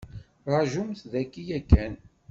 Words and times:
Ṛajumt 0.53 0.99
daki 1.11 1.41
yakan. 1.49 1.93